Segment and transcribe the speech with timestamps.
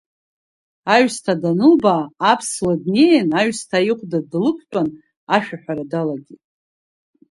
[0.93, 4.89] Аҩсҭаа данылбаа, аԥсуа днеин аҩсҭаа ихәда длықәтәан,
[5.35, 6.43] ашәаҳәара далагеит.